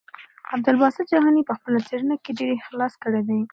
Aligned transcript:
عبدالباسط 0.53 1.05
جهاني 1.11 1.41
په 1.47 1.53
خپله 1.57 1.79
څېړنه 1.87 2.15
کې 2.23 2.31
ډېر 2.39 2.49
اخلاص 2.59 2.93
کړی 3.03 3.21
دی. 3.29 3.41